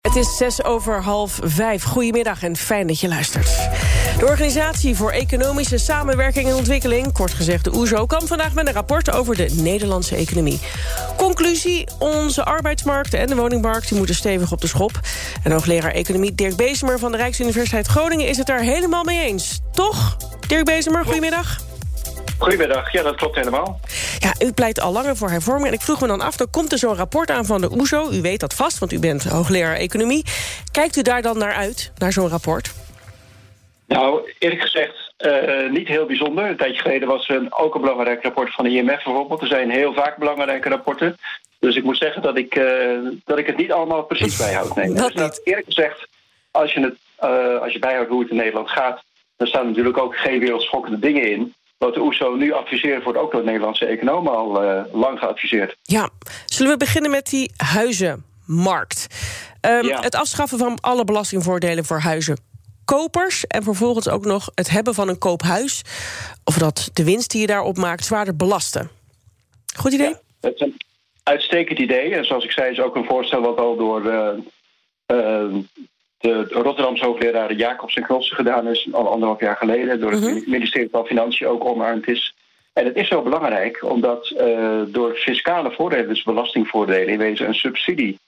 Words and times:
Het 0.00 0.16
is 0.16 0.36
zes 0.36 0.64
over 0.64 1.02
half 1.02 1.38
vijf. 1.42 1.82
Goedemiddag 1.82 2.42
en 2.42 2.56
fijn 2.56 2.86
dat 2.86 3.00
je 3.00 3.08
luistert. 3.08 3.68
De 4.18 4.26
Organisatie 4.26 4.96
voor 4.96 5.10
Economische 5.10 5.78
Samenwerking 5.78 6.48
en 6.48 6.54
Ontwikkeling, 6.54 7.12
kort 7.12 7.34
gezegd 7.34 7.64
de 7.64 7.74
OESO... 7.74 8.06
kwam 8.06 8.26
vandaag 8.26 8.54
met 8.54 8.66
een 8.66 8.72
rapport 8.72 9.10
over 9.10 9.36
de 9.36 9.48
Nederlandse 9.52 10.16
economie. 10.16 10.60
Conclusie, 11.16 11.88
onze 11.98 12.44
arbeidsmarkt 12.44 13.14
en 13.14 13.26
de 13.26 13.36
woningmarkt... 13.36 13.88
die 13.88 13.96
moeten 13.96 14.14
stevig 14.14 14.52
op 14.52 14.60
de 14.60 14.66
schop. 14.66 15.00
En 15.42 15.52
hoogleraar 15.52 15.92
economie 15.92 16.34
Dirk 16.34 16.56
Bezemer 16.56 16.98
van 16.98 17.10
de 17.10 17.16
Rijksuniversiteit 17.16 17.86
Groningen... 17.86 18.28
is 18.28 18.36
het 18.36 18.46
daar 18.46 18.62
helemaal 18.62 19.04
mee 19.04 19.26
eens. 19.26 19.60
Toch? 19.72 20.16
Dirk 20.46 20.64
Bezemer, 20.64 21.04
goedemiddag. 21.04 21.67
Goedemiddag, 22.38 22.92
ja 22.92 23.02
dat 23.02 23.16
klopt 23.16 23.36
helemaal. 23.36 23.80
Ja, 24.18 24.34
u 24.46 24.52
pleit 24.52 24.80
al 24.80 24.92
langer 24.92 25.16
voor 25.16 25.30
hervorming. 25.30 25.66
En 25.66 25.74
ik 25.74 25.80
vroeg 25.80 26.00
me 26.00 26.06
dan 26.06 26.20
af, 26.20 26.40
er 26.40 26.48
komt 26.48 26.72
er 26.72 26.78
zo'n 26.78 26.94
rapport 26.94 27.30
aan 27.30 27.44
van 27.44 27.60
de 27.60 27.72
OESO. 27.72 28.10
U 28.10 28.20
weet 28.20 28.40
dat 28.40 28.54
vast, 28.54 28.78
want 28.78 28.92
u 28.92 28.98
bent 28.98 29.24
hoogleraar 29.24 29.76
economie. 29.76 30.24
Kijkt 30.72 30.96
u 30.96 31.02
daar 31.02 31.22
dan 31.22 31.38
naar 31.38 31.54
uit, 31.54 31.92
naar 31.98 32.12
zo'n 32.12 32.28
rapport? 32.28 32.72
Nou, 33.86 34.32
eerlijk 34.38 34.60
gezegd, 34.60 35.14
uh, 35.18 35.70
niet 35.70 35.88
heel 35.88 36.06
bijzonder. 36.06 36.44
Een 36.44 36.56
tijdje 36.56 36.80
geleden 36.80 37.08
was 37.08 37.28
er 37.28 37.36
een, 37.36 37.54
ook 37.54 37.74
een 37.74 37.80
belangrijk 37.80 38.22
rapport 38.22 38.54
van 38.54 38.64
de 38.64 38.70
IMF 38.70 39.04
bijvoorbeeld. 39.04 39.40
Er 39.40 39.46
zijn 39.46 39.70
heel 39.70 39.92
vaak 39.92 40.16
belangrijke 40.16 40.68
rapporten. 40.68 41.16
Dus 41.58 41.76
ik 41.76 41.84
moet 41.84 41.96
zeggen 41.96 42.22
dat 42.22 42.36
ik, 42.38 42.54
uh, 42.54 42.98
dat 43.24 43.38
ik 43.38 43.46
het 43.46 43.56
niet 43.56 43.72
allemaal 43.72 44.02
precies 44.02 44.36
bijhoud. 44.46 44.74
Nee. 44.74 44.92
dat 44.92 45.12
dus. 45.12 45.40
Eerlijk 45.44 45.66
gezegd, 45.66 46.08
als 46.50 46.72
je, 46.72 46.80
het, 46.80 46.96
uh, 47.30 47.60
als 47.60 47.72
je 47.72 47.78
bijhoudt 47.78 48.10
hoe 48.10 48.20
het 48.20 48.30
in 48.30 48.36
Nederland 48.36 48.70
gaat... 48.70 49.02
dan 49.36 49.46
staan 49.46 49.66
natuurlijk 49.66 49.98
ook 49.98 50.16
geen 50.16 50.40
wereldschokkende 50.40 50.98
dingen 50.98 51.30
in. 51.30 51.54
Wat 51.78 51.94
de 51.94 52.00
OESO 52.00 52.34
nu 52.34 52.52
adviseert, 52.52 53.04
wordt 53.04 53.18
ook 53.18 53.32
door 53.32 53.40
de 53.40 53.46
Nederlandse 53.46 53.86
economen 53.86 54.36
al 54.36 54.64
uh, 54.64 54.82
lang 54.92 55.18
geadviseerd. 55.18 55.76
Ja, 55.82 56.10
zullen 56.46 56.72
we 56.72 56.78
beginnen 56.78 57.10
met 57.10 57.26
die 57.26 57.52
huizenmarkt? 57.56 59.06
Um, 59.60 59.86
ja. 59.86 60.00
Het 60.00 60.14
afschaffen 60.14 60.58
van 60.58 60.80
alle 60.80 61.04
belastingvoordelen 61.04 61.84
voor 61.84 61.98
huizenkopers... 61.98 63.46
en 63.46 63.62
vervolgens 63.62 64.08
ook 64.08 64.24
nog 64.24 64.50
het 64.54 64.70
hebben 64.70 64.94
van 64.94 65.08
een 65.08 65.18
koophuis... 65.18 65.82
of 66.44 66.58
dat 66.58 66.90
de 66.92 67.04
winst 67.04 67.30
die 67.30 67.40
je 67.40 67.46
daarop 67.46 67.76
maakt 67.76 68.04
zwaarder 68.04 68.36
belasten. 68.36 68.90
Goed 69.76 69.92
idee? 69.92 70.08
Ja, 70.08 70.20
het 70.40 70.54
is 70.54 70.60
een 70.60 70.76
uitstekend 71.22 71.78
idee. 71.78 72.14
En 72.14 72.24
zoals 72.24 72.44
ik 72.44 72.52
zei, 72.52 72.70
is 72.70 72.80
ook 72.80 72.96
een 72.96 73.04
voorstel 73.04 73.40
wat 73.40 73.58
al 73.58 73.76
door... 73.76 74.04
Uh, 74.04 74.28
uh, 75.12 75.54
de 76.18 76.46
Rotterdamse 76.50 77.04
hoogleraar 77.04 77.52
Jacobs 77.52 77.94
en 77.94 78.02
Knossen 78.02 78.36
gedaan 78.36 78.68
is 78.68 78.88
al 78.92 79.08
anderhalf 79.08 79.40
jaar 79.40 79.56
geleden 79.56 80.00
door 80.00 80.10
het 80.10 80.24
uh 80.24 80.32
-huh. 80.32 80.46
ministerie 80.46 80.88
van 80.90 81.06
Financiën 81.06 81.46
ook 81.46 81.64
omarmd 81.64 82.08
is. 82.08 82.34
En 82.72 82.84
het 82.84 82.96
is 82.96 83.08
zo 83.08 83.22
belangrijk 83.22 83.84
omdat 83.84 84.30
uh, 84.30 84.80
door 84.86 85.14
fiscale 85.14 85.70
voordelen, 85.70 86.08
dus 86.08 86.22
belastingvoordelen, 86.22 87.08
in 87.08 87.18
wezen 87.18 87.46
een 87.46 87.54
subsidie 87.54 88.18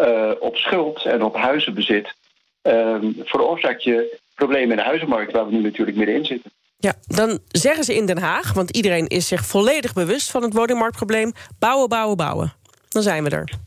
uh, 0.00 0.30
op 0.38 0.56
schuld 0.56 1.04
en 1.04 1.22
op 1.22 1.36
huizenbezit, 1.36 2.14
uh, 2.62 2.96
veroorzaakt 3.24 3.82
je 3.82 4.18
problemen 4.34 4.70
in 4.70 4.76
de 4.76 4.82
huizenmarkt 4.82 5.32
waar 5.32 5.46
we 5.46 5.52
nu 5.52 5.60
natuurlijk 5.60 5.96
middenin 5.96 6.24
zitten. 6.24 6.50
Ja, 6.78 6.94
dan 7.06 7.38
zeggen 7.48 7.84
ze 7.84 7.94
in 7.94 8.06
Den 8.06 8.18
Haag, 8.18 8.52
want 8.52 8.76
iedereen 8.76 9.06
is 9.06 9.28
zich 9.28 9.46
volledig 9.46 9.92
bewust 9.92 10.30
van 10.30 10.42
het 10.42 10.52
woningmarktprobleem, 10.52 11.32
bouwen, 11.58 11.88
bouwen, 11.88 12.16
bouwen. 12.16 12.52
Dan 12.88 13.02
zijn 13.02 13.24
we 13.24 13.30
er. 13.30 13.65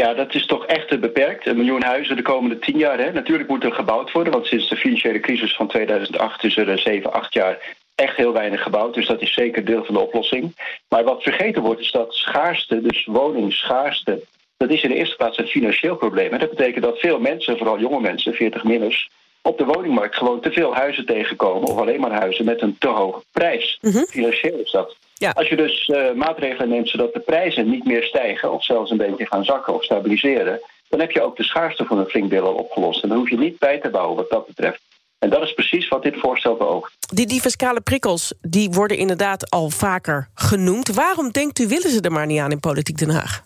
Ja, 0.00 0.14
dat 0.14 0.34
is 0.34 0.46
toch 0.46 0.66
echt 0.66 1.00
beperkt. 1.00 1.46
Een 1.46 1.56
miljoen 1.56 1.82
huizen 1.82 2.16
de 2.16 2.22
komende 2.22 2.58
tien 2.58 2.78
jaar. 2.78 2.98
Hè. 2.98 3.12
Natuurlijk 3.12 3.48
moet 3.48 3.64
er 3.64 3.72
gebouwd 3.72 4.12
worden, 4.12 4.32
want 4.32 4.46
sinds 4.46 4.68
de 4.68 4.76
financiële 4.76 5.20
crisis 5.20 5.56
van 5.56 5.68
2008 5.68 6.44
is 6.44 6.56
er 6.56 6.78
zeven, 6.78 7.12
acht 7.12 7.34
jaar 7.34 7.58
echt 7.94 8.16
heel 8.16 8.32
weinig 8.32 8.62
gebouwd. 8.62 8.94
Dus 8.94 9.06
dat 9.06 9.20
is 9.20 9.34
zeker 9.34 9.64
deel 9.64 9.84
van 9.84 9.94
de 9.94 10.00
oplossing. 10.00 10.56
Maar 10.88 11.04
wat 11.04 11.22
vergeten 11.22 11.62
wordt 11.62 11.80
is 11.80 11.90
dat 11.90 12.14
schaarste, 12.14 12.80
dus 12.80 13.04
woningsschaarste, 13.04 14.22
dat 14.56 14.70
is 14.70 14.82
in 14.82 14.88
de 14.88 14.96
eerste 14.96 15.16
plaats 15.16 15.38
een 15.38 15.46
financieel 15.46 15.96
probleem. 15.96 16.32
En 16.32 16.38
dat 16.38 16.50
betekent 16.50 16.84
dat 16.84 16.98
veel 16.98 17.18
mensen, 17.18 17.58
vooral 17.58 17.78
jonge 17.78 18.00
mensen, 18.00 18.34
40 18.34 18.64
minners, 18.64 19.10
op 19.42 19.58
de 19.58 19.64
woningmarkt 19.64 20.16
gewoon 20.16 20.40
te 20.40 20.52
veel 20.52 20.74
huizen 20.74 21.06
tegenkomen, 21.06 21.68
of 21.68 21.78
alleen 21.78 22.00
maar 22.00 22.12
huizen 22.12 22.44
met 22.44 22.62
een 22.62 22.76
te 22.78 22.88
hoge 22.88 23.22
prijs. 23.32 23.78
-huh. 23.80 24.02
Financieel 24.02 24.58
is 24.58 24.70
dat. 24.70 24.96
Ja. 25.14 25.30
Als 25.30 25.48
je 25.48 25.56
dus 25.56 25.88
uh, 25.88 26.12
maatregelen 26.12 26.68
neemt 26.68 26.88
zodat 26.88 27.12
de 27.12 27.20
prijzen 27.20 27.70
niet 27.70 27.84
meer 27.84 28.02
stijgen... 28.02 28.52
of 28.52 28.64
zelfs 28.64 28.90
een 28.90 28.96
beetje 28.96 29.26
gaan 29.26 29.44
zakken 29.44 29.74
of 29.74 29.84
stabiliseren... 29.84 30.60
dan 30.88 31.00
heb 31.00 31.10
je 31.10 31.22
ook 31.22 31.36
de 31.36 31.42
schaarste 31.44 31.84
van 31.84 31.98
een 31.98 32.08
flink 32.08 32.30
deel 32.30 32.46
al 32.46 32.54
opgelost. 32.54 33.02
En 33.02 33.08
dan 33.08 33.18
hoef 33.18 33.30
je 33.30 33.38
niet 33.38 33.58
bij 33.58 33.78
te 33.78 33.90
bouwen 33.90 34.16
wat 34.16 34.30
dat 34.30 34.46
betreft. 34.46 34.80
En 35.18 35.30
dat 35.30 35.42
is 35.42 35.54
precies 35.54 35.88
wat 35.88 36.02
dit 36.02 36.16
voorstel 36.18 36.56
beoogt. 36.56 36.92
Die, 37.14 37.26
die 37.26 37.40
fiscale 37.40 37.80
prikkels 37.80 38.34
die 38.40 38.70
worden 38.70 38.96
inderdaad 38.96 39.50
al 39.50 39.70
vaker 39.70 40.28
genoemd. 40.34 40.94
Waarom 40.94 41.30
denkt 41.30 41.58
u 41.58 41.66
willen 41.66 41.90
ze 41.90 42.00
er 42.00 42.12
maar 42.12 42.26
niet 42.26 42.40
aan 42.40 42.50
in 42.50 42.60
Politiek 42.60 42.98
Den 42.98 43.10
Haag? 43.10 43.42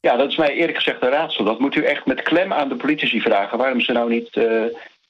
Ja, 0.00 0.16
dat 0.16 0.30
is 0.30 0.36
mij 0.36 0.54
eerlijk 0.54 0.76
gezegd 0.76 1.02
een 1.02 1.10
raadsel. 1.10 1.44
Dat 1.44 1.58
moet 1.58 1.74
u 1.74 1.84
echt 1.84 2.06
met 2.06 2.22
klem 2.22 2.52
aan 2.52 2.68
de 2.68 2.76
politici 2.76 3.20
vragen... 3.20 3.58
waarom 3.58 3.80
ze 3.80 3.92
nou 3.92 4.10
niet 4.10 4.36
uh, 4.36 4.62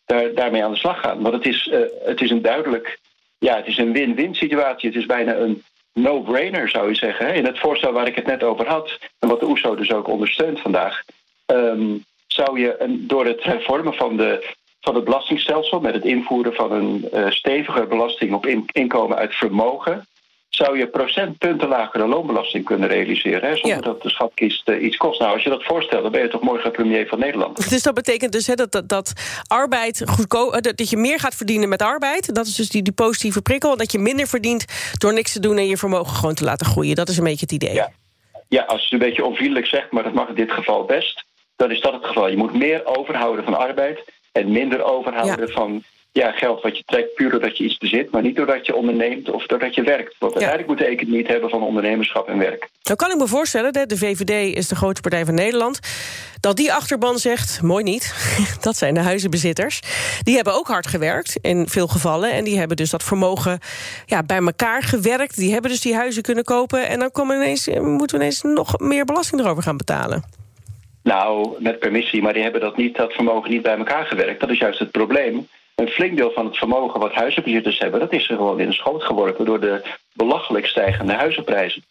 daar, 0.06 0.34
daarmee 0.34 0.64
aan 0.64 0.72
de 0.72 0.78
slag 0.78 1.00
gaan. 1.00 1.22
Want 1.22 1.34
het 1.34 1.46
is, 1.46 1.66
uh, 1.66 1.78
het 2.04 2.20
is 2.20 2.30
een 2.30 2.42
duidelijk 2.42 2.98
ja, 3.40 3.56
het 3.56 3.66
is 3.66 3.78
een 3.78 3.92
win-win 3.92 4.34
situatie. 4.34 4.88
Het 4.88 4.98
is 4.98 5.06
bijna 5.06 5.34
een 5.34 5.62
no-brainer, 5.92 6.68
zou 6.68 6.88
je 6.88 6.94
zeggen. 6.94 7.34
In 7.34 7.44
het 7.44 7.58
voorstel 7.58 7.92
waar 7.92 8.06
ik 8.06 8.14
het 8.14 8.26
net 8.26 8.42
over 8.42 8.66
had, 8.66 8.98
en 9.18 9.28
wat 9.28 9.40
de 9.40 9.46
OESO 9.46 9.74
dus 9.74 9.92
ook 9.92 10.08
ondersteunt 10.08 10.60
vandaag, 10.60 11.02
um, 11.46 12.04
zou 12.26 12.60
je 12.60 12.76
een, 12.78 13.06
door 13.06 13.26
het 13.26 13.42
hervormen 13.42 13.94
van, 13.94 14.16
de, 14.16 14.54
van 14.80 14.94
het 14.94 15.04
belastingstelsel, 15.04 15.80
met 15.80 15.94
het 15.94 16.04
invoeren 16.04 16.54
van 16.54 16.72
een 16.72 17.08
uh, 17.14 17.30
steviger 17.30 17.86
belasting 17.86 18.32
op 18.32 18.46
in, 18.46 18.64
inkomen 18.72 19.16
uit 19.16 19.34
vermogen, 19.34 20.06
zou 20.60 20.78
je 20.78 20.86
procentpunten 20.86 21.68
lagere 21.68 22.06
loonbelasting 22.06 22.64
kunnen 22.64 22.88
realiseren. 22.88 23.48
Hè, 23.48 23.56
zonder 23.56 23.78
ja. 23.78 23.84
dat 23.84 24.02
de 24.02 24.10
schatkist 24.10 24.68
uh, 24.68 24.82
iets 24.82 24.96
kost. 24.96 25.20
Nou, 25.20 25.32
als 25.32 25.42
je 25.42 25.48
dat 25.48 25.64
voorstelt, 25.64 26.02
dan 26.02 26.12
ben 26.12 26.22
je 26.22 26.28
toch 26.28 26.40
morgen 26.40 26.70
premier 26.70 27.06
van 27.06 27.18
Nederland. 27.18 27.58
Dus 27.70 27.82
dat 27.82 27.94
betekent 27.94 28.32
dus 28.32 28.46
hè, 28.46 28.54
dat, 28.54 28.72
dat, 28.72 28.88
dat 28.88 29.12
arbeid 29.46 30.02
goedkoop, 30.06 30.52
dat, 30.52 30.76
dat 30.76 30.90
je 30.90 30.96
meer 30.96 31.18
gaat 31.20 31.34
verdienen 31.34 31.68
met 31.68 31.82
arbeid. 31.82 32.34
Dat 32.34 32.46
is 32.46 32.54
dus 32.54 32.68
die, 32.68 32.82
die 32.82 32.92
positieve 32.92 33.42
prikkel. 33.42 33.72
En 33.72 33.78
dat 33.78 33.92
je 33.92 33.98
minder 33.98 34.26
verdient 34.26 34.64
door 34.98 35.12
niks 35.12 35.32
te 35.32 35.40
doen 35.40 35.58
en 35.58 35.66
je 35.66 35.76
vermogen 35.76 36.16
gewoon 36.16 36.34
te 36.34 36.44
laten 36.44 36.66
groeien. 36.66 36.94
Dat 36.94 37.08
is 37.08 37.18
een 37.18 37.24
beetje 37.24 37.46
het 37.50 37.52
idee. 37.52 37.74
Ja, 37.74 37.92
ja 38.48 38.62
als 38.62 38.78
je 38.78 38.84
het 38.84 38.92
een 38.92 39.08
beetje 39.08 39.24
onvriendelijk 39.24 39.66
zegt, 39.66 39.90
maar 39.90 40.02
dat 40.02 40.12
mag 40.14 40.28
in 40.28 40.34
dit 40.34 40.50
geval 40.50 40.84
best. 40.84 41.24
Dan 41.56 41.70
is 41.70 41.80
dat 41.80 41.92
het 41.92 42.06
geval. 42.06 42.28
Je 42.28 42.36
moet 42.36 42.54
meer 42.54 42.86
overhouden 42.96 43.44
van 43.44 43.58
arbeid 43.58 44.04
en 44.32 44.52
minder 44.52 44.82
overhouden 44.82 45.46
ja. 45.46 45.52
van 45.52 45.84
ja, 46.12 46.30
geld 46.30 46.62
wat 46.62 46.76
je 46.76 46.82
trekt 46.86 47.14
puur 47.14 47.30
doordat 47.30 47.56
je 47.56 47.64
iets 47.64 47.78
bezit... 47.78 48.10
maar 48.10 48.22
niet 48.22 48.36
doordat 48.36 48.66
je 48.66 48.74
onderneemt 48.74 49.30
of 49.30 49.46
doordat 49.46 49.74
je 49.74 49.82
werkt. 49.82 50.14
Want 50.18 50.32
uiteindelijk 50.32 50.68
moet 50.68 50.78
de 50.78 50.92
economie 50.92 51.20
het 51.20 51.28
hebben 51.28 51.50
van 51.50 51.62
ondernemerschap 51.62 52.28
en 52.28 52.38
werk. 52.38 52.68
Nou 52.82 52.96
kan 52.96 53.10
ik 53.10 53.16
me 53.16 53.26
voorstellen, 53.26 53.72
de 53.72 53.96
VVD 53.96 54.56
is 54.56 54.68
de 54.68 54.76
grootste 54.76 55.00
partij 55.00 55.24
van 55.24 55.34
Nederland... 55.34 55.80
dat 56.40 56.56
die 56.56 56.72
achterban 56.72 57.18
zegt, 57.18 57.62
mooi 57.62 57.84
niet, 57.84 58.14
dat 58.60 58.76
zijn 58.76 58.94
de 58.94 59.00
huizenbezitters... 59.00 59.80
die 60.22 60.34
hebben 60.34 60.54
ook 60.54 60.66
hard 60.66 60.86
gewerkt 60.86 61.38
in 61.40 61.68
veel 61.68 61.86
gevallen... 61.86 62.32
en 62.32 62.44
die 62.44 62.58
hebben 62.58 62.76
dus 62.76 62.90
dat 62.90 63.02
vermogen 63.02 63.58
ja, 64.06 64.22
bij 64.22 64.38
elkaar 64.38 64.82
gewerkt. 64.82 65.36
Die 65.36 65.52
hebben 65.52 65.70
dus 65.70 65.80
die 65.80 65.94
huizen 65.94 66.22
kunnen 66.22 66.44
kopen... 66.44 66.88
en 66.88 66.98
dan 66.98 67.10
komen 67.10 67.36
ineens, 67.36 67.66
moeten 67.66 68.18
we 68.18 68.22
ineens 68.22 68.42
nog 68.42 68.78
meer 68.78 69.04
belasting 69.04 69.40
erover 69.40 69.62
gaan 69.62 69.76
betalen. 69.76 70.24
Nou, 71.02 71.56
met 71.58 71.78
permissie, 71.78 72.22
maar 72.22 72.32
die 72.32 72.42
hebben 72.42 72.60
dat, 72.60 72.76
niet, 72.76 72.96
dat 72.96 73.12
vermogen 73.12 73.50
niet 73.50 73.62
bij 73.62 73.76
elkaar 73.76 74.06
gewerkt. 74.06 74.40
Dat 74.40 74.50
is 74.50 74.58
juist 74.58 74.78
het 74.78 74.90
probleem 74.90 75.48
een 75.80 75.88
flink 75.88 76.16
deel 76.16 76.30
van 76.30 76.46
het 76.46 76.56
vermogen 76.56 77.00
wat 77.00 77.12
huizenbezitters 77.12 77.78
hebben... 77.78 78.00
dat 78.00 78.12
is 78.12 78.28
er 78.28 78.36
gewoon 78.36 78.60
in 78.60 78.68
de 78.68 78.74
schoot 78.74 79.02
geworpen 79.02 79.44
door 79.44 79.60
de 79.60 79.82
belachelijk 80.12 80.66
stijgende 80.66 81.12
huizenprijzen. 81.12 81.82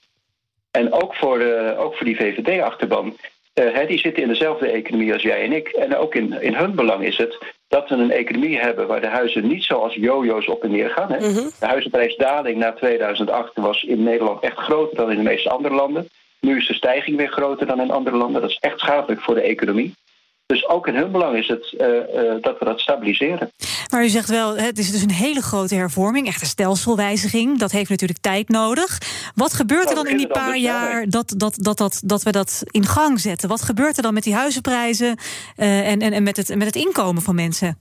En 0.71 0.94
ook 0.94 1.15
voor, 1.15 1.39
de, 1.39 1.75
ook 1.77 1.95
voor 1.95 2.06
die 2.06 2.15
VVD-achterban, 2.15 3.18
uh, 3.56 3.88
die 3.88 4.00
zitten 4.00 4.24
in 4.24 4.30
dezelfde 4.30 4.68
economie 4.68 5.13
als 5.13 5.21
jij 5.21 5.44
en 5.44 5.53
ik. 5.53 5.68
En 5.68 5.97
ook 5.97 6.15
in, 6.15 6.41
in 6.41 6.53
hun 6.53 6.75
belang 6.75 7.03
is 7.03 7.18
het 7.18 7.38
dat 7.68 7.89
we 7.89 7.95
een 7.95 8.12
economie 8.12 8.59
hebben... 8.59 8.88
waar 8.88 9.01
de 9.01 9.07
huizen 9.07 9.47
niet 9.47 9.63
zoals 9.63 9.94
jojo's 9.94 10.47
op 10.47 10.63
en 10.63 10.71
neer 10.71 10.89
gaan. 10.89 11.12
Hè. 11.12 11.18
Mm 11.18 11.35
-hmm. 11.35 11.50
De 11.59 11.65
huizenprijsdaling 11.65 12.57
na 12.57 12.74
2008 12.74 13.51
was 13.56 13.83
in 13.83 14.03
Nederland 14.03 14.44
echt 14.44 14.57
groter 14.57 14.97
dan 14.97 15.12
in 15.12 15.18
de 15.18 15.24
meeste 15.24 15.50
andere 15.50 15.75
landen. 15.75 16.07
Nu 16.39 16.57
is 16.57 16.68
de 16.68 16.74
stijging 16.74 17.18
weer 17.18 17.31
groter 17.31 17.68
dan 17.68 17.81
in 17.81 17.92
andere 17.92 18.18
landen. 18.18 18.42
Dat 18.42 18.50
is 18.50 18.57
echt 18.59 18.80
schadelijk 18.80 19.21
voor 19.21 19.35
de 19.35 19.42
economie. 19.42 19.94
Dus 20.54 20.68
ook 20.68 20.88
in 20.88 20.96
hun 20.96 21.12
belang 21.12 21.38
is 21.38 21.48
het 21.48 21.74
uh, 21.78 21.88
uh, 21.88 22.42
dat 22.42 22.60
we 22.60 22.66
dat 22.66 22.80
stabiliseren. 22.80 23.51
Maar 23.92 24.04
u 24.04 24.07
zegt 24.07 24.30
wel, 24.30 24.57
het 24.57 24.78
is 24.78 24.92
dus 24.92 25.01
een 25.01 25.12
hele 25.12 25.42
grote 25.42 25.75
hervorming, 25.75 26.28
echt 26.28 26.42
een 26.42 26.48
stelselwijziging. 26.48 27.60
Dat 27.60 27.72
heeft 27.72 27.90
natuurlijk 27.90 28.19
tijd 28.19 28.50
nodig. 28.50 28.98
Wat 29.36 29.54
gebeurt 29.54 29.90
er 29.90 29.96
dan 29.96 30.07
in 30.07 30.18
die 30.18 30.28
paar 30.28 30.57
jaar 30.57 31.06
dat, 31.10 31.34
dat, 31.38 31.56
dat, 31.57 31.78
dat, 31.78 32.01
dat 32.06 32.24
we 32.24 32.31
dat 32.31 32.63
in 32.66 32.86
gang 32.86 33.19
zetten? 33.19 33.50
Wat 33.50 33.62
gebeurt 33.62 33.98
er 33.98 34.04
dan 34.04 34.13
met 34.13 34.24
die 34.24 34.34
huizenprijzen 34.34 35.18
uh, 35.57 35.92
en, 35.92 36.00
en, 36.00 36.13
en 36.13 36.24
met, 36.24 36.38
het, 36.38 36.56
met 36.56 36.68
het 36.68 36.75
inkomen 36.75 37.22
van 37.22 37.36
mensen? 37.36 37.80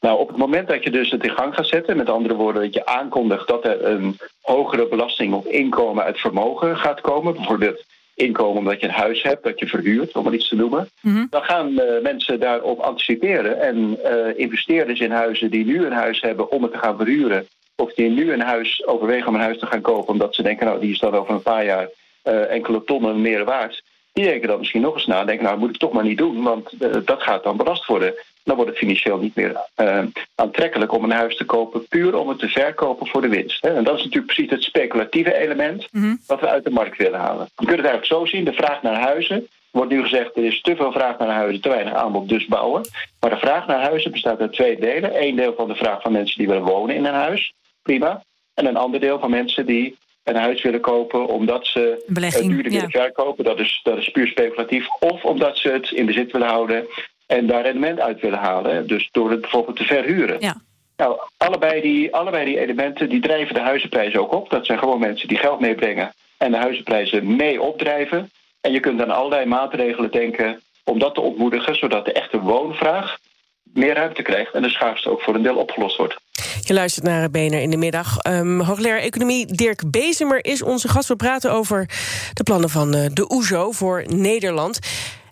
Nou, 0.00 0.18
op 0.18 0.28
het 0.28 0.36
moment 0.36 0.68
dat 0.68 0.82
je 0.82 0.90
dus 0.90 1.10
het 1.10 1.24
in 1.24 1.30
gang 1.30 1.54
gaat 1.54 1.66
zetten, 1.66 1.96
met 1.96 2.08
andere 2.10 2.34
woorden, 2.34 2.62
dat 2.62 2.74
je 2.74 2.86
aankondigt 2.86 3.48
dat 3.48 3.64
er 3.64 3.84
een 3.84 4.18
hogere 4.40 4.88
belasting 4.88 5.34
op 5.34 5.46
inkomen 5.46 6.04
uit 6.04 6.20
vermogen 6.20 6.76
gaat 6.76 7.00
komen, 7.00 7.34
bijvoorbeeld 7.34 7.84
inkomen 8.14 8.58
omdat 8.58 8.80
je 8.80 8.86
een 8.86 8.92
huis 8.92 9.22
hebt 9.22 9.44
dat 9.44 9.58
je 9.58 9.66
verhuurt, 9.66 10.16
om 10.16 10.24
maar 10.24 10.34
iets 10.34 10.48
te 10.48 10.56
noemen, 10.56 10.88
mhm. 11.00 11.26
dan 11.30 11.42
gaan 11.42 11.68
uh, 11.68 12.02
mensen 12.02 12.40
daarop 12.40 12.78
anticiperen 12.78 13.60
en 13.60 13.98
uh, 14.04 14.38
investeerders 14.38 15.00
in 15.00 15.10
huizen 15.10 15.50
die 15.50 15.64
nu 15.64 15.86
een 15.86 15.92
huis 15.92 16.20
hebben 16.20 16.50
om 16.50 16.62
het 16.62 16.72
te 16.72 16.78
gaan 16.78 16.96
verhuren, 16.96 17.46
of 17.76 17.94
die 17.94 18.08
nu 18.08 18.32
een 18.32 18.40
huis 18.40 18.86
overwegen 18.86 19.28
om 19.28 19.34
een 19.34 19.40
huis 19.40 19.58
te 19.58 19.66
gaan 19.66 19.80
kopen, 19.80 20.12
omdat 20.12 20.34
ze 20.34 20.42
denken, 20.42 20.66
nou, 20.66 20.80
die 20.80 20.92
is 20.92 20.98
dan 20.98 21.14
over 21.14 21.34
een 21.34 21.42
paar 21.42 21.64
jaar 21.64 21.88
uh, 22.24 22.50
enkele 22.50 22.84
tonnen 22.84 23.20
meer 23.20 23.44
waard. 23.44 23.82
Die 24.12 24.24
denken 24.24 24.48
dan 24.48 24.58
misschien 24.58 24.80
nog 24.80 24.94
eens 24.94 25.06
na, 25.06 25.24
denken, 25.24 25.44
nou, 25.44 25.58
moet 25.58 25.70
ik 25.70 25.76
toch 25.76 25.92
maar 25.92 26.04
niet 26.04 26.18
doen, 26.18 26.42
want 26.42 26.70
dat 27.06 27.22
gaat 27.22 27.42
dan 27.42 27.56
belast 27.56 27.86
worden 27.86 28.14
dan 28.44 28.56
wordt 28.56 28.70
het 28.70 28.78
financieel 28.78 29.18
niet 29.18 29.34
meer 29.34 29.56
uh, 29.76 30.02
aantrekkelijk 30.34 30.92
om 30.92 31.04
een 31.04 31.10
huis 31.10 31.36
te 31.36 31.44
kopen, 31.44 31.88
puur 31.88 32.16
om 32.16 32.28
het 32.28 32.38
te 32.38 32.48
verkopen 32.48 33.06
voor 33.06 33.20
de 33.20 33.28
winst. 33.28 33.62
Hè. 33.62 33.74
En 33.74 33.84
dat 33.84 33.96
is 33.96 34.04
natuurlijk 34.04 34.32
precies 34.32 34.50
het 34.50 34.62
speculatieve 34.62 35.38
element 35.38 35.88
mm 35.90 36.18
wat 36.26 36.40
we 36.40 36.48
uit 36.48 36.64
de 36.64 36.70
markt 36.70 36.96
willen 36.96 37.20
halen. 37.20 37.48
Je 37.56 37.66
kunt 37.66 37.78
het 37.78 37.86
eigenlijk 37.86 38.06
zo 38.06 38.24
zien: 38.24 38.44
de 38.44 38.52
vraag 38.52 38.82
naar 38.82 39.00
huizen. 39.00 39.36
Er 39.36 39.80
wordt 39.80 39.92
nu 39.92 40.02
gezegd, 40.02 40.36
er 40.36 40.44
is 40.44 40.60
te 40.60 40.76
veel 40.76 40.92
vraag 40.92 41.18
naar 41.18 41.28
huizen, 41.28 41.62
te 41.62 41.68
weinig 41.68 41.94
aanbod, 41.94 42.28
dus 42.28 42.46
bouwen. 42.46 42.88
Maar 43.20 43.30
de 43.30 43.36
vraag 43.36 43.66
naar 43.66 43.80
huizen 43.80 44.10
bestaat 44.10 44.40
uit 44.40 44.52
twee 44.52 44.80
delen. 44.80 45.22
Eén 45.22 45.36
deel 45.36 45.54
van 45.54 45.68
de 45.68 45.74
vraag 45.74 46.02
van 46.02 46.12
mensen 46.12 46.38
die 46.38 46.46
willen 46.46 46.62
wonen 46.62 46.96
in 46.96 47.04
een 47.04 47.14
huis, 47.14 47.52
prima. 47.82 48.22
En 48.54 48.66
een 48.66 48.76
ander 48.76 49.00
deel 49.00 49.18
van 49.18 49.30
mensen 49.30 49.66
die 49.66 49.96
een 50.22 50.36
huis 50.36 50.62
willen 50.62 50.80
kopen 50.80 51.26
omdat 51.26 51.66
ze 51.66 52.04
het 52.06 52.48
duurder 52.48 52.72
willen 52.72 52.90
verkopen. 52.90 53.44
Dat 53.44 53.58
is, 53.58 53.80
dat 53.82 53.98
is 53.98 54.08
puur 54.08 54.26
speculatief. 54.26 54.86
Of 55.00 55.24
omdat 55.24 55.58
ze 55.58 55.68
het 55.68 55.90
in 55.90 56.06
bezit 56.06 56.32
willen 56.32 56.48
houden 56.48 56.86
en 57.26 57.46
daar 57.46 57.62
rendement 57.62 58.00
uit 58.00 58.20
willen 58.20 58.38
halen. 58.38 58.86
Dus 58.86 59.08
door 59.12 59.30
het 59.30 59.40
bijvoorbeeld 59.40 59.76
te 59.76 59.84
verhuren. 59.84 60.36
Ja. 60.38 60.56
Nou, 60.96 61.18
allebei 61.36 61.80
die, 61.80 62.14
allebei 62.14 62.44
die 62.44 62.60
elementen 62.60 63.08
die 63.08 63.20
drijven 63.20 63.54
de 63.54 63.60
huizenprijzen 63.60 64.20
ook 64.20 64.32
op. 64.32 64.50
Dat 64.50 64.66
zijn 64.66 64.78
gewoon 64.78 64.98
mensen 64.98 65.28
die 65.28 65.38
geld 65.38 65.60
meebrengen 65.60 66.12
en 66.38 66.50
de 66.50 66.56
huizenprijzen 66.56 67.36
mee 67.36 67.62
opdrijven. 67.62 68.30
En 68.60 68.72
je 68.72 68.80
kunt 68.80 69.02
aan 69.02 69.10
allerlei 69.10 69.46
maatregelen 69.46 70.10
denken 70.10 70.60
om 70.84 70.98
dat 70.98 71.14
te 71.14 71.20
ontmoedigen, 71.20 71.76
zodat 71.76 72.04
de 72.04 72.12
echte 72.12 72.40
woonvraag 72.40 73.18
meer 73.62 73.94
ruimte 73.94 74.22
krijgt 74.22 74.54
en 74.54 74.62
de 74.62 74.68
schaarste 74.68 75.10
ook 75.10 75.20
voor 75.20 75.34
een 75.34 75.42
deel 75.42 75.56
opgelost 75.56 75.96
wordt. 75.96 76.16
Je 76.60 76.74
luistert 76.74 77.06
naar 77.06 77.30
Bener 77.30 77.60
in 77.60 77.70
de 77.70 77.76
middag. 77.76 78.26
Um, 78.26 78.60
hoogleraar 78.60 78.98
Economie 78.98 79.46
Dirk 79.46 79.90
Bezemer 79.90 80.44
is 80.44 80.62
onze 80.62 80.88
gast. 80.88 81.08
We 81.08 81.16
praten 81.16 81.52
over 81.52 81.88
de 82.32 82.42
plannen 82.42 82.70
van 82.70 82.96
uh, 82.96 83.06
de 83.12 83.32
OESO 83.32 83.70
voor 83.70 84.04
Nederland. 84.06 84.78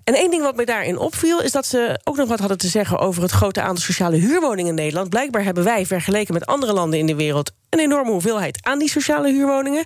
En 0.05 0.15
één 0.15 0.31
ding 0.31 0.43
wat 0.43 0.57
mij 0.57 0.65
daarin 0.65 0.99
opviel, 0.99 1.43
is 1.43 1.53
dat 1.53 1.67
ze 1.67 2.01
ook 2.05 2.17
nog 2.17 2.29
wat 2.29 2.39
hadden 2.39 2.59
te 2.59 2.69
zeggen 2.69 2.99
over 2.99 3.23
het 3.23 3.31
grote 3.31 3.61
aantal 3.61 3.85
sociale 3.85 4.17
huurwoningen 4.17 4.71
in 4.71 4.75
Nederland. 4.75 5.09
Blijkbaar 5.09 5.45
hebben 5.45 5.65
wij, 5.65 5.87
vergeleken 5.87 6.35
met 6.35 6.47
andere 6.47 6.73
landen 6.73 6.99
in 6.99 7.07
de 7.07 7.15
wereld, 7.15 7.53
een 7.71 7.79
enorme 7.79 8.11
hoeveelheid 8.11 8.59
aan 8.63 8.79
die 8.79 8.89
sociale 8.89 9.33
huurwoningen. 9.33 9.85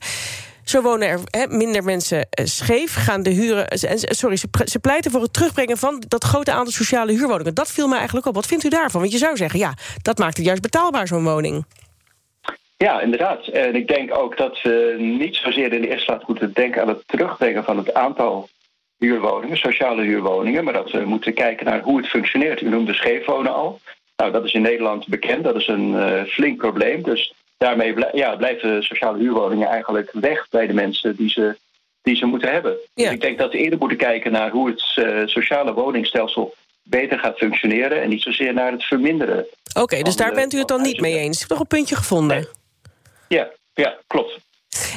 Zo 0.64 0.82
wonen 0.82 1.08
er 1.30 1.48
minder 1.48 1.84
mensen 1.84 2.26
eh, 2.30 2.44
scheef. 2.44 2.94
Gaan 2.94 3.22
de 3.22 3.30
huren. 3.30 3.68
Eh, 3.68 3.90
sorry, 3.94 4.36
ze, 4.64 4.78
pleiten 4.80 5.10
voor 5.10 5.22
het 5.22 5.32
terugbrengen 5.32 5.76
van 5.76 6.02
dat 6.08 6.24
grote 6.24 6.52
aantal 6.52 6.72
sociale 6.72 7.12
huurwoningen. 7.12 7.54
Dat 7.54 7.72
viel 7.72 7.88
mij 7.88 7.96
eigenlijk 7.96 8.26
op. 8.26 8.34
Wat 8.34 8.46
vindt 8.46 8.64
u 8.64 8.68
daarvan? 8.68 9.00
Want 9.00 9.12
je 9.12 9.18
zou 9.18 9.36
zeggen, 9.36 9.58
ja, 9.58 9.74
dat 10.02 10.18
maakt 10.18 10.36
het 10.36 10.46
juist 10.46 10.62
betaalbaar, 10.62 11.06
zo'n 11.06 11.24
woning. 11.24 11.64
Ja, 12.76 13.00
inderdaad. 13.00 13.46
En 13.46 13.74
ik 13.74 13.88
denk 13.88 14.18
ook 14.18 14.36
dat 14.36 14.62
we 14.62 14.96
niet 14.98 15.36
zozeer 15.36 15.72
in 15.72 15.82
de 15.82 15.88
eerste 15.88 16.04
plaats 16.04 16.26
moeten 16.26 16.52
denken 16.52 16.82
aan 16.82 16.88
het 16.88 17.02
terugbrengen 17.06 17.64
van 17.64 17.76
het 17.76 17.94
aantal 17.94 18.48
huurwoningen, 18.98 19.56
sociale 19.56 20.02
huurwoningen, 20.02 20.64
maar 20.64 20.72
dat 20.72 20.90
we 20.90 21.04
moeten 21.04 21.34
kijken 21.34 21.66
naar 21.66 21.82
hoe 21.82 21.96
het 21.96 22.06
functioneert. 22.06 22.60
U 22.60 22.68
noemde 22.68 22.94
scheefwonen 22.94 23.54
al. 23.54 23.80
Nou, 24.16 24.32
dat 24.32 24.44
is 24.44 24.52
in 24.52 24.62
Nederland 24.62 25.08
bekend, 25.08 25.44
dat 25.44 25.56
is 25.56 25.68
een 25.68 25.92
uh, 25.92 26.22
flink 26.24 26.58
probleem. 26.58 27.02
Dus 27.02 27.34
daarmee 27.56 27.94
ja, 28.12 28.36
blijven 28.36 28.82
sociale 28.82 29.18
huurwoningen 29.18 29.68
eigenlijk 29.68 30.10
weg 30.12 30.46
bij 30.50 30.66
de 30.66 30.72
mensen 30.72 31.16
die 31.16 31.30
ze, 31.30 31.56
die 32.02 32.16
ze 32.16 32.26
moeten 32.26 32.52
hebben. 32.52 32.76
Dus 32.94 33.10
ik 33.10 33.20
denk 33.20 33.38
dat 33.38 33.52
we 33.52 33.58
eerder 33.58 33.78
moeten 33.78 33.98
kijken 33.98 34.32
naar 34.32 34.50
hoe 34.50 34.68
het 34.68 34.96
uh, 34.96 35.26
sociale 35.26 35.72
woningstelsel 35.72 36.54
beter 36.82 37.18
gaat 37.18 37.36
functioneren 37.36 38.02
en 38.02 38.08
niet 38.08 38.22
zozeer 38.22 38.52
naar 38.52 38.72
het 38.72 38.84
verminderen. 38.84 39.46
Oké, 39.80 40.02
dus 40.02 40.16
daar 40.16 40.34
bent 40.34 40.52
u 40.52 40.58
het 40.58 40.68
dan 40.68 40.82
niet 40.82 41.00
mee 41.00 41.18
eens? 41.18 41.34
Ik 41.34 41.40
heb 41.40 41.48
toch 41.48 41.60
een 41.60 41.66
puntje 41.66 41.96
gevonden? 41.96 42.48
Ja, 43.28 43.48
ja, 43.74 43.96
klopt. 44.06 44.38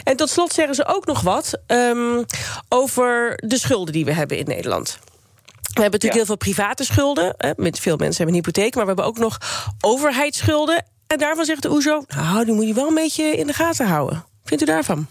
En 0.09 0.15
tot 0.15 0.29
slot 0.29 0.53
zeggen 0.53 0.75
ze 0.75 0.85
ook 0.85 1.05
nog 1.05 1.21
wat 1.21 1.61
um, 1.67 2.25
over 2.69 3.39
de 3.45 3.57
schulden 3.57 3.93
die 3.93 4.05
we 4.05 4.13
hebben 4.13 4.37
in 4.37 4.45
Nederland. 4.45 4.99
We 5.73 5.81
hebben 5.81 5.99
natuurlijk 5.99 6.13
heel 6.13 6.25
veel 6.25 6.53
private 6.53 6.83
schulden. 6.83 7.35
Hè, 7.37 7.51
met 7.55 7.79
veel 7.79 7.97
mensen 7.97 8.17
hebben 8.17 8.35
een 8.35 8.43
hypotheek. 8.45 8.75
Maar 8.75 8.83
we 8.83 8.89
hebben 8.89 9.05
ook 9.05 9.17
nog 9.17 9.37
overheidsschulden. 9.81 10.85
En 11.07 11.17
daarvan 11.17 11.45
zegt 11.45 11.61
de 11.61 11.71
OESO... 11.71 12.03
nou, 12.07 12.45
die 12.45 12.53
moet 12.53 12.67
je 12.67 12.73
wel 12.73 12.87
een 12.87 12.93
beetje 12.93 13.23
in 13.23 13.47
de 13.47 13.53
gaten 13.53 13.87
houden. 13.87 14.25
Vindt 14.43 14.63
u 14.63 14.65
daarvan? 14.65 15.07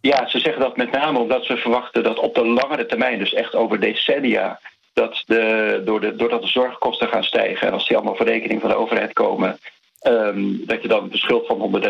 Ja, 0.00 0.28
ze 0.28 0.38
zeggen 0.38 0.62
dat 0.62 0.76
met 0.76 0.90
name 0.90 1.18
omdat 1.18 1.44
ze 1.44 1.56
verwachten 1.56 2.02
dat 2.02 2.18
op 2.18 2.34
de 2.34 2.46
langere 2.46 2.86
termijn... 2.86 3.18
dus 3.18 3.34
echt 3.34 3.54
over 3.54 3.80
decennia... 3.80 4.60
Dat 4.92 5.22
de, 5.26 5.82
door 5.84 6.00
de, 6.00 6.16
doordat 6.16 6.42
de 6.42 6.48
zorgkosten 6.48 7.08
gaan 7.08 7.24
stijgen... 7.24 7.66
en 7.66 7.72
als 7.72 7.86
die 7.86 7.96
allemaal 7.96 8.16
voor 8.16 8.26
rekening 8.26 8.60
van 8.60 8.70
de 8.70 8.76
overheid 8.76 9.12
komen... 9.12 9.58
Um, 10.06 10.66
dat 10.66 10.82
je 10.82 10.88
dan 10.88 11.08
een 11.10 11.18
schuld 11.18 11.46
van 11.46 11.82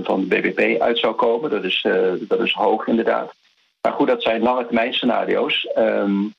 130% 0.00 0.02
van 0.02 0.28
de 0.28 0.40
BBP 0.40 0.80
uit 0.80 0.98
zou 0.98 1.14
komen. 1.14 1.50
Dat 1.50 1.64
is, 1.64 1.84
uh, 1.86 2.12
dat 2.18 2.40
is 2.40 2.52
hoog 2.52 2.86
inderdaad. 2.86 3.34
Maar 3.80 3.92
goed, 3.92 4.08
dat 4.08 4.22
zijn 4.22 4.42
lange 4.42 4.64
termijn 4.64 4.94
scenario's. 4.94 5.68
Um, 5.76 6.34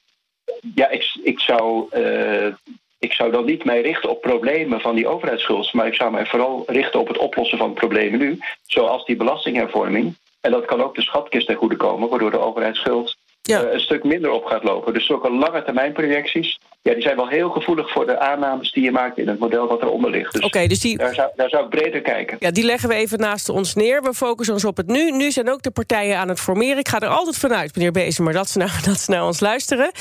ja, 0.75 0.89
ik, 0.89 1.19
ik, 1.23 1.39
zou, 1.39 1.87
uh, 1.97 2.53
ik 2.99 3.13
zou 3.13 3.31
dan 3.31 3.45
niet 3.45 3.63
mij 3.63 3.81
richten 3.81 4.09
op 4.09 4.21
problemen 4.21 4.81
van 4.81 4.95
die 4.95 5.07
overheidsschuld. 5.07 5.73
Maar 5.73 5.87
ik 5.87 5.93
zou 5.93 6.11
mij 6.11 6.25
vooral 6.25 6.63
richten 6.67 6.99
op 6.99 7.07
het 7.07 7.17
oplossen 7.17 7.57
van 7.57 7.73
problemen 7.73 8.19
nu. 8.19 8.39
Zoals 8.65 9.05
die 9.05 9.15
belastinghervorming. 9.15 10.15
En 10.41 10.51
dat 10.51 10.65
kan 10.65 10.83
ook 10.83 10.95
de 10.95 11.01
schatkist 11.01 11.47
ten 11.47 11.55
goede 11.55 11.75
komen, 11.75 12.09
waardoor 12.09 12.31
de 12.31 12.39
overheidsschuld 12.39 13.17
ja. 13.41 13.63
Eh, 13.63 13.73
een 13.73 13.79
stuk 13.79 14.03
minder 14.03 14.31
op 14.31 14.45
gaat 14.45 14.63
lopen. 14.63 14.93
Dus 14.93 15.05
zulke 15.05 15.31
lange 15.31 15.63
termijn 15.63 15.93
projecties, 15.93 16.59
ja, 16.81 16.93
die 16.93 17.01
zijn 17.01 17.15
wel 17.15 17.27
heel 17.27 17.49
gevoelig 17.49 17.91
voor 17.91 18.05
de 18.05 18.19
aannames 18.19 18.71
die 18.71 18.83
je 18.83 18.91
maakt 18.91 19.17
in 19.17 19.27
het 19.27 19.39
model 19.39 19.67
wat 19.67 19.81
eronder 19.81 20.11
ligt. 20.11 20.33
Dus, 20.33 20.43
okay, 20.43 20.67
dus 20.67 20.79
die... 20.79 20.97
daar, 20.97 21.13
zou, 21.13 21.29
daar 21.35 21.49
zou 21.49 21.63
ik 21.63 21.69
breder 21.69 22.01
kijken. 22.01 22.37
Ja, 22.39 22.51
die 22.51 22.63
leggen 22.63 22.89
we 22.89 22.95
even 22.95 23.19
naast 23.19 23.49
ons 23.49 23.75
neer. 23.75 24.01
We 24.01 24.13
focussen 24.13 24.53
ons 24.53 24.65
op 24.65 24.77
het 24.77 24.87
nu. 24.87 25.11
Nu 25.11 25.31
zijn 25.31 25.49
ook 25.49 25.61
de 25.61 25.71
partijen 25.71 26.17
aan 26.17 26.29
het 26.29 26.39
formeren. 26.39 26.77
Ik 26.77 26.87
ga 26.87 26.99
er 26.99 27.07
altijd 27.07 27.37
vanuit, 27.37 27.75
meneer 27.75 27.91
Bezen, 27.91 28.23
maar 28.23 28.33
dat 28.33 28.49
ze, 28.49 28.57
nou, 28.57 28.71
dat 28.85 28.99
ze 28.99 29.11
naar 29.11 29.25
ons 29.25 29.39
luisteren. 29.39 29.91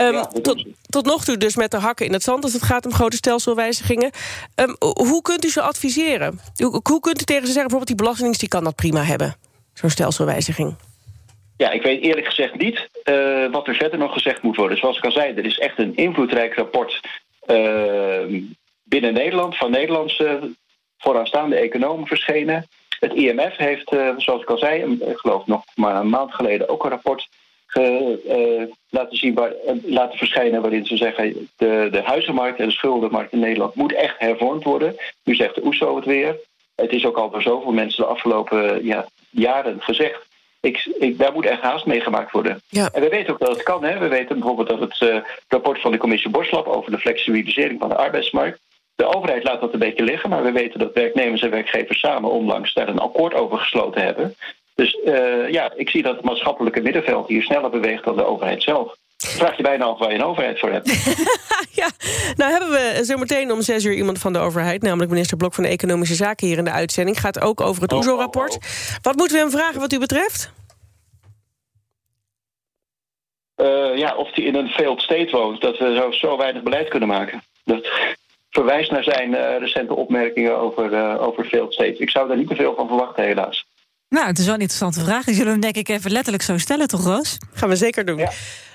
Um, 0.00 0.22
tot, 0.42 0.64
tot 0.88 1.04
nog 1.04 1.24
toe 1.24 1.36
dus 1.36 1.56
met 1.56 1.70
de 1.70 1.78
hakken 1.78 2.06
in 2.06 2.12
het 2.12 2.22
zand 2.22 2.44
als 2.44 2.52
het 2.52 2.62
gaat 2.62 2.86
om 2.86 2.92
grote 2.92 3.16
stelselwijzigingen. 3.16 4.10
Um, 4.54 4.76
hoe 4.78 5.22
kunt 5.22 5.44
u 5.44 5.48
ze 5.48 5.62
adviseren? 5.62 6.40
Hoe, 6.56 6.80
hoe 6.82 7.00
kunt 7.00 7.20
u 7.20 7.24
tegen 7.24 7.46
ze 7.46 7.52
zeggen, 7.52 7.70
bijvoorbeeld 7.70 7.86
die 7.86 7.96
belastingdienst 7.96 8.40
die 8.40 8.48
kan 8.48 8.64
dat 8.64 8.74
prima 8.74 9.02
hebben? 9.02 9.34
Zo'n 9.72 9.90
stelselwijziging. 9.90 10.76
Ja, 11.62 11.70
ik 11.70 11.82
weet 11.82 12.02
eerlijk 12.02 12.26
gezegd 12.26 12.58
niet 12.58 12.88
uh, 13.04 13.50
wat 13.50 13.66
er 13.66 13.74
verder 13.74 13.98
nog 13.98 14.12
gezegd 14.12 14.42
moet 14.42 14.56
worden. 14.56 14.78
Zoals 14.78 14.96
ik 14.96 15.04
al 15.04 15.12
zei, 15.12 15.34
er 15.34 15.44
is 15.44 15.58
echt 15.58 15.78
een 15.78 15.96
invloedrijk 15.96 16.54
rapport 16.54 17.00
uh, 17.46 18.42
binnen 18.82 19.14
Nederland 19.14 19.56
van 19.56 19.70
Nederlandse 19.70 20.54
vooraanstaande 20.98 21.56
economen 21.56 22.06
verschenen. 22.06 22.66
Het 23.00 23.12
IMF 23.14 23.56
heeft, 23.56 23.92
uh, 23.92 24.12
zoals 24.16 24.42
ik 24.42 24.50
al 24.50 24.58
zei, 24.58 24.98
ik 25.00 25.16
geloof 25.16 25.46
nog 25.46 25.64
maar 25.74 25.96
een 25.96 26.08
maand 26.08 26.34
geleden 26.34 26.68
ook 26.68 26.84
een 26.84 26.90
rapport 26.90 27.28
ge, 27.66 28.68
laten, 28.88 29.16
zien 29.16 29.38
laten 29.84 30.18
verschijnen 30.18 30.62
waarin 30.62 30.86
ze 30.86 30.96
zeggen 30.96 31.48
de, 31.56 31.88
de 31.90 32.02
huizenmarkt 32.02 32.58
en 32.58 32.66
de 32.66 32.72
schuldenmarkt 32.72 33.32
in 33.32 33.38
Nederland 33.38 33.74
moet 33.74 33.94
echt 33.94 34.18
hervormd 34.18 34.64
worden. 34.64 34.96
Nu 35.24 35.34
zegt 35.34 35.54
de 35.54 35.64
OESO 35.64 35.96
het 35.96 36.04
weer. 36.04 36.36
Het 36.74 36.92
is 36.92 37.06
ook 37.06 37.16
al 37.16 37.30
voor 37.30 37.42
zoveel 37.42 37.72
mensen 37.72 38.02
de 38.02 38.10
afgelopen 38.10 38.84
ja, 38.84 39.06
jaren 39.30 39.80
gezegd 39.80 40.30
ik, 40.62 40.84
ik, 40.98 41.18
daar 41.18 41.32
moet 41.32 41.46
echt 41.46 41.60
haast 41.60 41.86
mee 41.86 42.00
gemaakt 42.00 42.32
worden. 42.32 42.62
Ja. 42.68 42.88
En 42.92 43.02
we 43.02 43.08
weten 43.08 43.32
ook 43.32 43.38
dat 43.38 43.48
het 43.48 43.62
kan. 43.62 43.84
Hè. 43.84 43.98
We 43.98 44.08
weten 44.08 44.38
bijvoorbeeld 44.38 44.68
dat 44.68 44.80
het 44.80 45.00
uh, 45.00 45.20
rapport 45.48 45.80
van 45.80 45.92
de 45.92 45.98
commissie 45.98 46.30
Borslap 46.30 46.66
over 46.66 46.90
de 46.90 46.98
flexibilisering 46.98 47.80
van 47.80 47.88
de 47.88 47.96
arbeidsmarkt. 47.96 48.60
De 48.94 49.14
overheid 49.14 49.44
laat 49.44 49.60
dat 49.60 49.72
een 49.72 49.78
beetje 49.78 50.04
liggen, 50.04 50.30
maar 50.30 50.42
we 50.42 50.52
weten 50.52 50.78
dat 50.78 50.92
werknemers 50.94 51.42
en 51.42 51.50
werkgevers 51.50 51.98
samen 51.98 52.30
onlangs 52.30 52.74
daar 52.74 52.88
een 52.88 52.98
akkoord 52.98 53.34
over 53.34 53.58
gesloten 53.58 54.02
hebben. 54.02 54.34
Dus 54.74 54.98
uh, 55.04 55.50
ja, 55.50 55.72
ik 55.76 55.90
zie 55.90 56.02
dat 56.02 56.16
het 56.16 56.24
maatschappelijke 56.24 56.80
middenveld 56.80 57.28
hier 57.28 57.42
sneller 57.42 57.70
beweegt 57.70 58.04
dan 58.04 58.16
de 58.16 58.26
overheid 58.26 58.62
zelf. 58.62 58.96
Vraag 59.26 59.56
je 59.56 59.62
bijna 59.62 59.84
af 59.84 59.98
waar 59.98 60.10
je 60.10 60.14
een 60.14 60.24
overheid 60.24 60.58
voor 60.58 60.70
hebt. 60.70 60.88
ja, 61.80 61.90
nou 62.36 62.50
hebben 62.50 62.70
we 62.70 63.00
zometeen 63.02 63.52
om 63.52 63.62
zes 63.62 63.84
uur 63.84 63.94
iemand 63.94 64.18
van 64.18 64.32
de 64.32 64.38
overheid... 64.38 64.82
namelijk 64.82 65.10
minister 65.10 65.36
Blok 65.36 65.54
van 65.54 65.64
Economische 65.64 66.14
Zaken 66.14 66.46
hier 66.46 66.58
in 66.58 66.64
de 66.64 66.70
uitzending. 66.70 67.20
Gaat 67.20 67.40
ook 67.40 67.60
over 67.60 67.82
het 67.82 67.92
oh, 67.92 67.98
OESO-rapport. 67.98 68.50
Oh, 68.50 68.56
oh. 68.56 68.96
Wat 69.02 69.16
moeten 69.16 69.36
we 69.36 69.42
hem 69.42 69.52
vragen 69.52 69.80
wat 69.80 69.92
u 69.92 69.98
betreft? 69.98 70.52
Uh, 73.56 73.96
ja, 73.96 74.16
of 74.16 74.34
hij 74.34 74.44
in 74.44 74.54
een 74.54 74.68
failed 74.68 75.00
state 75.00 75.30
woont, 75.30 75.60
dat 75.60 75.78
we 75.78 75.94
zo, 75.94 76.10
zo 76.10 76.36
weinig 76.36 76.62
beleid 76.62 76.88
kunnen 76.88 77.08
maken. 77.08 77.42
Dat 77.64 77.90
verwijst 78.50 78.90
naar 78.90 79.04
zijn 79.04 79.30
uh, 79.30 79.58
recente 79.58 79.94
opmerkingen 79.94 80.58
over, 80.58 80.92
uh, 80.92 81.22
over 81.22 81.44
failed 81.44 81.72
states. 81.72 81.98
Ik 81.98 82.10
zou 82.10 82.28
daar 82.28 82.36
niet 82.36 82.48
te 82.48 82.54
veel 82.54 82.74
van 82.74 82.88
verwachten, 82.88 83.24
helaas. 83.24 83.66
Nou, 84.08 84.26
het 84.26 84.38
is 84.38 84.44
wel 84.44 84.54
een 84.54 84.60
interessante 84.60 85.00
vraag. 85.00 85.24
Die 85.24 85.34
zullen 85.34 85.54
we 85.54 85.58
hem 85.60 85.72
denk 85.72 85.88
ik 85.88 85.96
even 85.96 86.10
letterlijk 86.10 86.42
zo 86.42 86.58
stellen, 86.58 86.88
toch 86.88 87.04
Roos? 87.04 87.38
Gaan 87.52 87.68
we 87.68 87.76
zeker 87.76 88.04
doen. 88.04 88.18
Ja. 88.18 88.30